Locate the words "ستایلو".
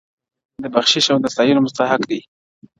1.33-1.63